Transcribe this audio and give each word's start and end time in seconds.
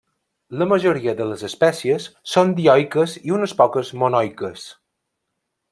La 0.61 0.67
majoria 0.69 1.13
de 1.19 1.27
les 1.31 1.43
espècies 1.49 2.07
són 2.33 2.55
dioiques 2.61 3.13
i 3.29 3.35
unes 3.39 3.57
poques 3.61 3.93
monoiques. 4.05 4.65